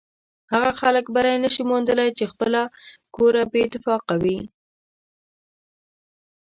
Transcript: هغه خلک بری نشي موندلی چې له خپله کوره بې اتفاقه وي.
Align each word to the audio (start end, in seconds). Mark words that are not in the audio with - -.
هغه 0.53 0.71
خلک 0.81 1.05
بری 1.15 1.35
نشي 1.43 1.63
موندلی 1.69 2.09
چې 2.17 2.23
له 2.25 2.31
خپله 2.31 2.61
کوره 3.15 3.43
بې 3.51 3.61
اتفاقه 3.65 4.15
وي. 4.23 4.39